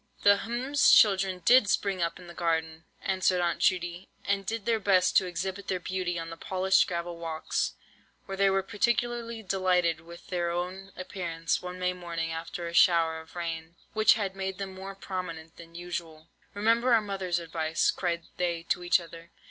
"The—hm's—children 0.23 1.43
did 1.45 1.69
spring 1.69 2.01
up 2.01 2.17
in 2.17 2.25
the 2.25 2.33
garden," 2.33 2.85
answered 3.03 3.39
Aunt 3.39 3.59
Judy, 3.59 4.09
"and 4.25 4.47
did 4.47 4.65
their 4.65 4.79
best 4.79 5.15
to 5.17 5.27
exhibit 5.27 5.67
their 5.67 5.79
beauty 5.79 6.17
on 6.17 6.31
the 6.31 6.37
polished 6.37 6.87
gravel 6.87 7.17
walks, 7.19 7.75
where 8.25 8.35
they 8.35 8.49
were 8.49 8.63
particularly 8.63 9.43
delighted 9.43 10.01
with 10.01 10.25
their 10.29 10.49
own 10.49 10.91
appearance 10.97 11.61
one 11.61 11.77
May 11.77 11.93
morning 11.93 12.31
after 12.31 12.67
a 12.67 12.73
shower 12.73 13.19
of 13.21 13.35
rain, 13.35 13.75
which 13.93 14.15
had 14.15 14.35
made 14.35 14.57
them 14.57 14.73
more 14.73 14.95
prominent 14.95 15.57
than 15.57 15.75
usual. 15.75 16.29
'Remember 16.55 16.95
our 16.95 16.99
mother's 17.01 17.37
advice,' 17.37 17.91
cried 17.91 18.23
they 18.37 18.63
to 18.69 18.83
each 18.83 18.99
other. 18.99 19.29